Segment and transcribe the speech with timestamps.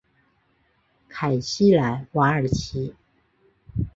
[1.07, 2.95] 坎西莱瓦尔齐。